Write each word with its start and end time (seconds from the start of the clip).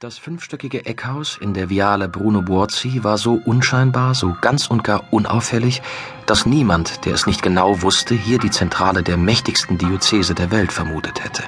Das 0.00 0.16
fünfstöckige 0.16 0.86
Eckhaus 0.86 1.36
in 1.38 1.52
der 1.52 1.68
Viale 1.68 2.08
Bruno 2.08 2.40
Buozzi 2.40 3.04
war 3.04 3.18
so 3.18 3.34
unscheinbar, 3.44 4.14
so 4.14 4.34
ganz 4.40 4.68
und 4.68 4.82
gar 4.82 5.04
unauffällig, 5.10 5.82
dass 6.24 6.46
niemand, 6.46 7.04
der 7.04 7.12
es 7.12 7.26
nicht 7.26 7.42
genau 7.42 7.82
wusste, 7.82 8.14
hier 8.14 8.38
die 8.38 8.50
Zentrale 8.50 9.02
der 9.02 9.18
mächtigsten 9.18 9.76
Diözese 9.76 10.34
der 10.34 10.50
Welt 10.50 10.72
vermutet 10.72 11.22
hätte. 11.22 11.42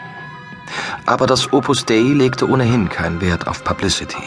Aber 1.06 1.26
das 1.26 1.50
Opus 1.54 1.86
Dei 1.86 2.00
legte 2.00 2.46
ohnehin 2.46 2.90
keinen 2.90 3.22
Wert 3.22 3.48
auf 3.48 3.64
Publicity. 3.64 4.22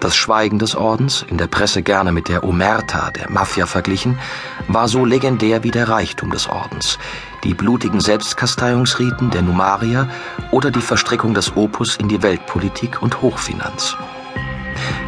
Das 0.00 0.14
Schweigen 0.14 0.58
des 0.58 0.76
Ordens, 0.76 1.24
in 1.26 1.38
der 1.38 1.46
Presse 1.46 1.82
gerne 1.82 2.12
mit 2.12 2.28
der 2.28 2.44
Omerta 2.44 3.10
der 3.10 3.30
Mafia 3.30 3.64
verglichen, 3.64 4.18
war 4.68 4.86
so 4.86 5.06
legendär 5.06 5.64
wie 5.64 5.70
der 5.70 5.88
Reichtum 5.88 6.30
des 6.30 6.46
Ordens, 6.46 6.98
die 7.46 7.54
blutigen 7.54 8.00
Selbstkasteiungsriten 8.00 9.30
der 9.30 9.42
Numarier 9.42 10.08
oder 10.50 10.72
die 10.72 10.80
Verstrickung 10.80 11.32
des 11.32 11.56
Opus 11.56 11.96
in 11.96 12.08
die 12.08 12.20
Weltpolitik 12.20 13.00
und 13.00 13.22
Hochfinanz. 13.22 13.96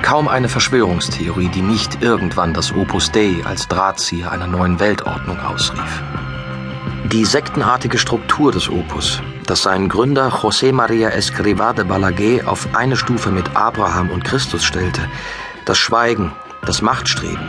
Kaum 0.02 0.28
eine 0.28 0.48
Verschwörungstheorie, 0.48 1.48
die 1.48 1.62
nicht 1.62 2.00
irgendwann 2.00 2.54
das 2.54 2.72
Opus 2.72 3.10
Dei 3.10 3.34
als 3.44 3.66
Drahtzieher 3.66 4.30
einer 4.30 4.46
neuen 4.46 4.78
Weltordnung 4.78 5.40
ausrief. 5.40 6.02
Die 7.12 7.24
sektenartige 7.24 7.98
Struktur 7.98 8.52
des 8.52 8.70
Opus, 8.70 9.20
das 9.46 9.62
seinen 9.62 9.88
Gründer 9.88 10.28
José 10.28 10.72
María 10.72 11.10
Escrivá 11.10 11.72
de 11.72 11.84
Balaguer 11.84 12.46
auf 12.46 12.68
eine 12.72 12.96
Stufe 12.96 13.30
mit 13.32 13.56
Abraham 13.56 14.10
und 14.10 14.24
Christus 14.24 14.64
stellte, 14.64 15.00
das 15.64 15.78
Schweigen, 15.78 16.32
das 16.64 16.82
Machtstreben 16.82 17.48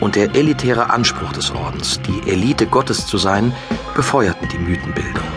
und 0.00 0.16
der 0.16 0.34
elitäre 0.34 0.90
Anspruch 0.90 1.32
des 1.32 1.50
Ordens, 1.50 2.00
die 2.02 2.30
Elite 2.30 2.66
Gottes 2.66 3.06
zu 3.06 3.18
sein, 3.18 3.52
befeuerten 4.00 4.48
die 4.48 4.56
Mythenbildung. 4.56 5.28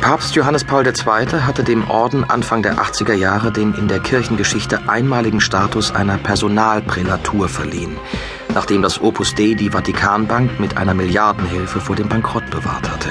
Papst 0.00 0.34
Johannes 0.34 0.64
Paul 0.64 0.84
II. 0.84 1.40
hatte 1.42 1.62
dem 1.62 1.88
Orden 1.88 2.24
Anfang 2.24 2.64
der 2.64 2.78
80er 2.78 3.12
Jahre 3.12 3.52
den 3.52 3.74
in 3.74 3.86
der 3.86 4.00
Kirchengeschichte 4.00 4.88
einmaligen 4.88 5.40
Status 5.40 5.92
einer 5.92 6.18
Personalprälatur 6.18 7.48
verliehen, 7.48 7.96
nachdem 8.54 8.82
das 8.82 9.00
Opus 9.00 9.36
Dei 9.36 9.54
die 9.54 9.70
Vatikanbank 9.70 10.58
mit 10.58 10.76
einer 10.76 10.94
Milliardenhilfe 10.94 11.78
vor 11.78 11.94
dem 11.94 12.08
Bankrott 12.08 12.50
bewahrt 12.50 12.90
hatte. 12.90 13.10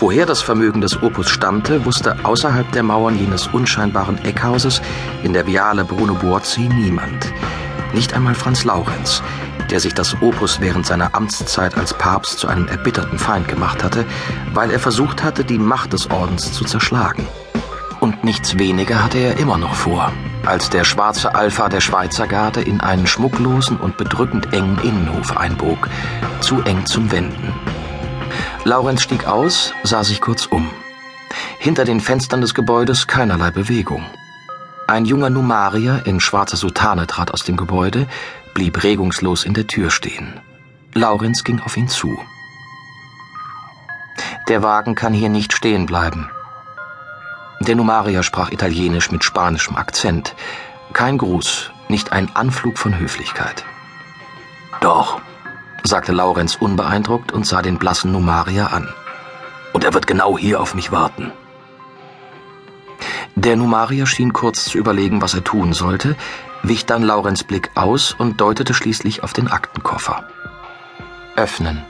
Woher 0.00 0.26
das 0.26 0.42
Vermögen 0.42 0.80
des 0.80 1.00
Opus 1.00 1.28
stammte, 1.28 1.84
wusste 1.84 2.16
außerhalb 2.24 2.72
der 2.72 2.82
Mauern 2.82 3.16
jenes 3.16 3.46
unscheinbaren 3.46 4.18
Eckhauses 4.24 4.82
in 5.22 5.32
der 5.32 5.46
Viale 5.46 5.84
Bruno 5.84 6.14
Buozzi 6.14 6.62
niemand. 6.62 7.32
Nicht 7.92 8.12
einmal 8.12 8.34
Franz 8.34 8.64
Laurenz, 8.64 9.22
der 9.74 9.80
sich 9.80 9.94
das 9.94 10.22
Opus 10.22 10.60
während 10.60 10.86
seiner 10.86 11.16
Amtszeit 11.16 11.76
als 11.76 11.92
Papst 11.94 12.38
zu 12.38 12.46
einem 12.46 12.68
erbitterten 12.68 13.18
Feind 13.18 13.48
gemacht 13.48 13.82
hatte, 13.82 14.04
weil 14.52 14.70
er 14.70 14.78
versucht 14.78 15.24
hatte, 15.24 15.44
die 15.44 15.58
Macht 15.58 15.92
des 15.92 16.12
Ordens 16.12 16.52
zu 16.52 16.64
zerschlagen. 16.64 17.26
Und 17.98 18.22
nichts 18.22 18.56
weniger 18.56 19.02
hatte 19.02 19.18
er 19.18 19.36
immer 19.36 19.58
noch 19.58 19.74
vor, 19.74 20.12
als 20.46 20.70
der 20.70 20.84
schwarze 20.84 21.34
Alpha 21.34 21.68
der 21.68 21.80
Schweizer 21.80 22.28
Garde 22.28 22.60
in 22.60 22.80
einen 22.80 23.08
schmucklosen 23.08 23.76
und 23.78 23.96
bedrückend 23.96 24.52
engen 24.52 24.78
Innenhof 24.84 25.36
einbog, 25.36 25.88
zu 26.40 26.62
eng 26.62 26.86
zum 26.86 27.10
Wenden. 27.10 27.52
Laurenz 28.62 29.02
stieg 29.02 29.26
aus, 29.26 29.74
sah 29.82 30.04
sich 30.04 30.20
kurz 30.20 30.46
um. 30.46 30.70
Hinter 31.58 31.84
den 31.84 32.00
Fenstern 32.00 32.42
des 32.42 32.54
Gebäudes 32.54 33.08
keinerlei 33.08 33.50
Bewegung. 33.50 34.04
Ein 34.86 35.04
junger 35.04 35.30
Numarier 35.30 36.02
in 36.04 36.20
schwarzer 36.20 36.58
Soutane 36.58 37.08
trat 37.08 37.32
aus 37.32 37.42
dem 37.42 37.56
Gebäude, 37.56 38.06
blieb 38.54 38.82
regungslos 38.82 39.44
in 39.44 39.52
der 39.52 39.66
Tür 39.66 39.90
stehen. 39.90 40.40
Laurenz 40.94 41.44
ging 41.44 41.60
auf 41.60 41.76
ihn 41.76 41.88
zu. 41.88 42.16
Der 44.48 44.62
Wagen 44.62 44.94
kann 44.94 45.12
hier 45.12 45.28
nicht 45.28 45.52
stehen 45.52 45.86
bleiben. 45.86 46.30
Der 47.60 47.74
Numarier 47.74 48.22
sprach 48.22 48.52
Italienisch 48.52 49.10
mit 49.10 49.24
spanischem 49.24 49.76
Akzent. 49.76 50.34
Kein 50.92 51.18
Gruß, 51.18 51.70
nicht 51.88 52.12
ein 52.12 52.34
Anflug 52.34 52.78
von 52.78 52.98
Höflichkeit. 52.98 53.64
Doch, 54.80 55.20
sagte 55.82 56.12
Laurenz 56.12 56.56
unbeeindruckt 56.56 57.32
und 57.32 57.46
sah 57.46 57.62
den 57.62 57.78
blassen 57.78 58.12
Numarier 58.12 58.72
an. 58.72 58.88
Und 59.72 59.84
er 59.84 59.94
wird 59.94 60.06
genau 60.06 60.38
hier 60.38 60.60
auf 60.60 60.74
mich 60.74 60.92
warten. 60.92 61.32
Der 63.34 63.56
Numarier 63.56 64.06
schien 64.06 64.32
kurz 64.32 64.66
zu 64.66 64.78
überlegen, 64.78 65.20
was 65.20 65.34
er 65.34 65.42
tun 65.42 65.72
sollte, 65.72 66.16
wich 66.64 66.86
dann 66.86 67.02
Laurenz 67.02 67.44
Blick 67.44 67.70
aus 67.74 68.14
und 68.16 68.40
deutete 68.40 68.74
schließlich 68.74 69.22
auf 69.22 69.32
den 69.32 69.48
Aktenkoffer. 69.48 70.28
Öffnen. 71.36 71.84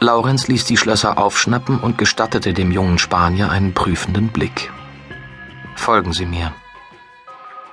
Laurenz 0.00 0.48
ließ 0.48 0.64
die 0.66 0.76
Schlösser 0.76 1.18
aufschnappen 1.18 1.78
und 1.78 1.98
gestattete 1.98 2.52
dem 2.52 2.70
jungen 2.70 2.98
Spanier 2.98 3.50
einen 3.50 3.72
prüfenden 3.72 4.28
Blick. 4.28 4.70
Folgen 5.74 6.12
Sie 6.12 6.26
mir. 6.26 6.52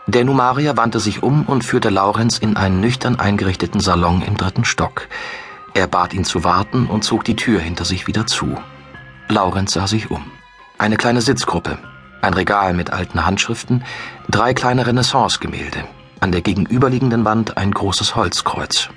Der 0.07 0.25
Numarier 0.25 0.75
wandte 0.77 0.99
sich 0.99 1.23
um 1.23 1.43
und 1.45 1.63
führte 1.63 1.89
Laurenz 1.89 2.37
in 2.37 2.57
einen 2.57 2.79
nüchtern 2.79 3.19
eingerichteten 3.19 3.79
Salon 3.79 4.21
im 4.21 4.37
dritten 4.37 4.65
Stock. 4.65 5.07
Er 5.73 5.87
bat 5.87 6.13
ihn 6.13 6.25
zu 6.25 6.43
warten 6.43 6.87
und 6.87 7.03
zog 7.03 7.23
die 7.23 7.35
Tür 7.35 7.59
hinter 7.59 7.85
sich 7.85 8.07
wieder 8.07 8.27
zu. 8.27 8.57
Laurenz 9.27 9.73
sah 9.73 9.87
sich 9.87 10.11
um. 10.11 10.23
Eine 10.77 10.97
kleine 10.97 11.21
Sitzgruppe, 11.21 11.77
ein 12.23 12.33
Regal 12.33 12.73
mit 12.73 12.91
alten 12.91 13.25
Handschriften, 13.25 13.83
drei 14.29 14.53
kleine 14.53 14.87
Renaissance-Gemälde, 14.87 15.83
an 16.19 16.31
der 16.31 16.41
gegenüberliegenden 16.41 17.25
Wand 17.25 17.57
ein 17.57 17.71
großes 17.71 18.15
Holzkreuz. 18.15 18.89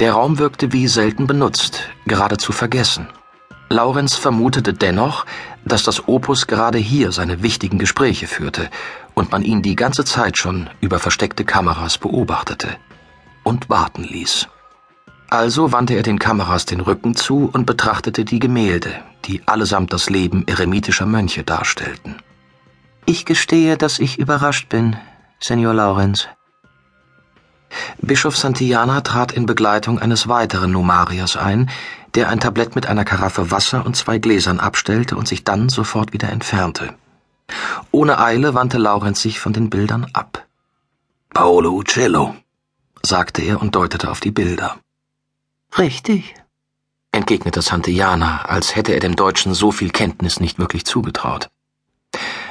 Der 0.00 0.12
Raum 0.12 0.38
wirkte 0.38 0.72
wie 0.72 0.88
selten 0.88 1.26
benutzt, 1.26 1.88
geradezu 2.06 2.52
vergessen. 2.52 3.06
Laurenz 3.68 4.16
vermutete 4.16 4.74
dennoch, 4.74 5.24
dass 5.64 5.84
das 5.84 6.08
Opus 6.08 6.46
gerade 6.46 6.78
hier 6.78 7.12
seine 7.12 7.42
wichtigen 7.42 7.78
Gespräche 7.78 8.26
führte 8.26 8.68
und 9.14 9.32
man 9.32 9.42
ihn 9.42 9.62
die 9.62 9.76
ganze 9.76 10.04
Zeit 10.04 10.36
schon 10.36 10.68
über 10.80 10.98
versteckte 10.98 11.44
Kameras 11.44 11.98
beobachtete 11.98 12.68
und 13.42 13.70
warten 13.70 14.04
ließ. 14.04 14.48
Also 15.30 15.72
wandte 15.72 15.94
er 15.94 16.02
den 16.02 16.18
Kameras 16.18 16.66
den 16.66 16.80
Rücken 16.80 17.14
zu 17.14 17.50
und 17.52 17.66
betrachtete 17.66 18.24
die 18.24 18.38
Gemälde, 18.38 18.92
die 19.24 19.42
allesamt 19.46 19.92
das 19.92 20.10
Leben 20.10 20.46
eremitischer 20.46 21.06
Mönche 21.06 21.42
darstellten. 21.42 22.16
Ich 23.06 23.26
gestehe, 23.26 23.76
dass 23.76 23.98
ich 23.98 24.18
überrascht 24.18 24.70
bin, 24.70 24.96
Senor 25.38 25.74
Laurenz. 25.74 26.26
Bischof 28.00 28.36
Santillana 28.36 29.02
trat 29.02 29.32
in 29.32 29.44
Begleitung 29.44 29.98
eines 29.98 30.26
weiteren 30.26 30.70
Numariers 30.72 31.36
ein, 31.36 31.70
der 32.14 32.30
ein 32.30 32.40
Tablett 32.40 32.74
mit 32.74 32.86
einer 32.86 33.04
Karaffe 33.04 33.50
Wasser 33.50 33.84
und 33.84 33.94
zwei 33.94 34.18
Gläsern 34.18 34.58
abstellte 34.58 35.16
und 35.16 35.28
sich 35.28 35.44
dann 35.44 35.68
sofort 35.68 36.12
wieder 36.14 36.30
entfernte. 36.30 36.94
Ohne 37.90 38.20
Eile 38.20 38.54
wandte 38.54 38.78
Laurenz 38.78 39.20
sich 39.20 39.38
von 39.38 39.52
den 39.52 39.68
Bildern 39.68 40.06
ab. 40.14 40.46
Paolo 41.34 41.72
Uccello, 41.72 42.34
sagte 43.02 43.42
er 43.42 43.60
und 43.60 43.74
deutete 43.74 44.10
auf 44.10 44.20
die 44.20 44.30
Bilder. 44.30 44.78
Richtig, 45.76 46.34
entgegnete 47.12 47.60
Santillana, 47.60 48.46
als 48.46 48.76
hätte 48.76 48.92
er 48.92 49.00
dem 49.00 49.16
Deutschen 49.16 49.52
so 49.52 49.72
viel 49.72 49.90
Kenntnis 49.90 50.40
nicht 50.40 50.58
wirklich 50.58 50.86
zugetraut. 50.86 51.50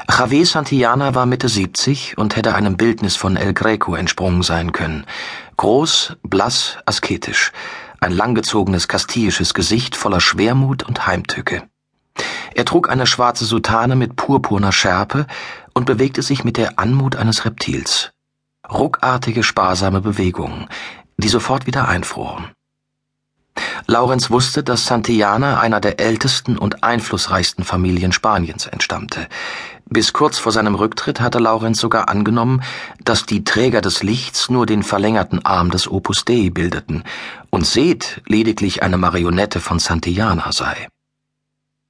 Javier 0.10 0.46
Santillana 0.46 1.16
war 1.16 1.26
Mitte 1.26 1.48
70 1.48 2.18
und 2.18 2.36
hätte 2.36 2.56
einem 2.56 2.78
Bildnis 2.78 3.16
von 3.16 3.38
El 3.38 3.54
Greco 3.54 3.96
entsprungen 3.96 4.44
sein 4.44 4.72
können. 4.72 5.06
Groß, 5.58 6.18
blass, 6.24 6.78
asketisch, 6.86 7.52
ein 8.00 8.12
langgezogenes 8.12 8.88
kastillisches 8.88 9.54
Gesicht 9.54 9.96
voller 9.96 10.20
Schwermut 10.20 10.84
und 10.84 11.08
Heimtücke. 11.08 11.64
Er 12.54 12.66
trug 12.66 12.90
eine 12.90 13.08
schwarze 13.08 13.46
Soutane 13.46 13.96
mit 13.96 14.16
purpurner 14.16 14.72
Schärpe 14.72 15.26
und 15.74 15.86
bewegte 15.86 16.22
sich 16.22 16.44
mit 16.44 16.58
der 16.58 16.78
Anmut 16.78 17.16
eines 17.16 17.46
Reptils. 17.46 18.12
Ruckartige, 18.70 19.44
sparsame 19.44 20.02
Bewegungen, 20.02 20.68
die 21.18 21.30
sofort 21.30 21.66
wieder 21.66 21.88
einfroren. 21.88 22.52
Laurenz 23.88 24.30
wusste, 24.30 24.64
dass 24.64 24.86
Santillana 24.86 25.60
einer 25.60 25.80
der 25.80 26.00
ältesten 26.00 26.58
und 26.58 26.84
einflussreichsten 26.84 27.64
Familien 27.66 28.12
Spaniens 28.12 28.66
entstammte. 28.68 29.28
Bis 29.86 30.14
kurz 30.14 30.40
vor 30.40 30.52
seinem 30.52 30.76
Rücktritt 30.76 31.20
hatte 31.20 31.40
Laurenz 31.40 31.80
sogar 31.80 32.10
angenommen, 32.10 32.64
dass 33.04 33.26
die 33.26 33.44
Träger 33.44 33.82
des 33.82 34.02
Lichts 34.02 34.50
nur 34.50 34.66
den 34.66 34.84
verlängerten 34.84 35.46
Arm 35.46 35.70
des 35.70 35.90
Opus 35.90 36.26
Dei 36.26 36.50
bildeten 36.50 37.04
und 37.50 37.66
Seth 37.66 38.22
lediglich 38.26 38.82
eine 38.82 38.98
Marionette 38.98 39.60
von 39.60 39.80
Santillana 39.80 40.52
sei. 40.52 40.88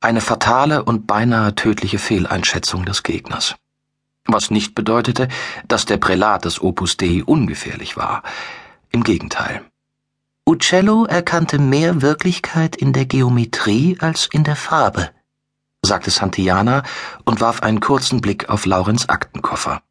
Eine 0.02 0.22
fatale 0.22 0.84
und 0.84 1.08
beinahe 1.08 1.56
tödliche 1.56 2.00
Fehleinschätzung 2.00 2.84
des 2.86 3.04
Gegners. 3.04 3.56
Was 4.25 4.52
nicht 4.52 4.75
bedeutete, 4.75 5.28
dass 5.68 5.86
der 5.86 5.98
Prälat 5.98 6.46
des 6.46 6.62
Opus 6.62 6.98
Dei 6.98 7.24
ungefährlich 7.24 7.96
war. 7.96 8.24
Im 8.92 9.04
Gegenteil. 9.04 9.64
Uccello 10.45 11.06
erkannte 11.06 11.57
mehr 11.57 12.01
Wirklichkeit 12.01 12.75
in 12.75 12.92
der 12.92 13.06
Geometrie 13.06 13.98
als 14.01 14.28
in 14.30 14.44
der 14.44 14.57
Farbe, 14.57 15.10
sagte 15.81 16.12
Santillana 16.12 16.84
und 17.24 17.40
warf 17.40 17.63
einen 17.63 17.80
kurzen 17.80 18.19
Blick 18.19 18.50
auf 18.50 18.66
Laurens 18.66 19.07
Aktenkoffer. 19.07 19.81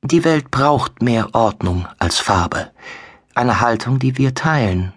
Die 0.00 0.24
Welt 0.24 0.50
braucht 0.50 1.02
mehr 1.02 1.34
Ordnung 1.34 1.86
als 1.98 2.18
Farbe, 2.20 2.70
eine 3.34 3.60
Haltung, 3.60 3.98
die 3.98 4.16
wir 4.16 4.34
teilen. 4.34 4.94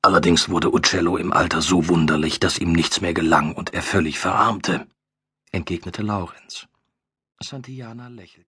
Allerdings 0.00 0.48
wurde 0.48 0.72
Uccello 0.72 1.16
im 1.16 1.32
Alter 1.32 1.60
so 1.60 1.88
wunderlich, 1.88 2.38
dass 2.38 2.58
ihm 2.58 2.70
nichts 2.70 3.00
mehr 3.00 3.14
gelang 3.14 3.52
und 3.52 3.74
er 3.74 3.82
völlig 3.82 4.20
verarmte, 4.20 4.86
entgegnete 5.50 6.02
Laurenz. 6.02 6.68
Santillana 7.42 8.06
lächelt. 8.06 8.38